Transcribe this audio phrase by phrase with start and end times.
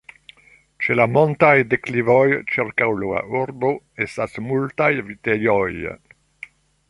[0.85, 3.73] Ĉe la montaj deklivoj ĉirkaŭ la urbo
[4.07, 5.89] estas multaj vitejoj.